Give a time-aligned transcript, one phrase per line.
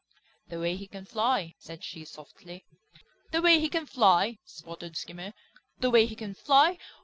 [0.47, 2.65] "The way he can fly," said she softly.
[3.31, 5.33] "The way he can fly!" sputtered Skimmer,
[5.77, 6.79] "The way he can fly!